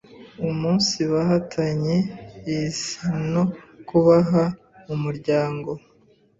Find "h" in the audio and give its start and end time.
4.29-4.31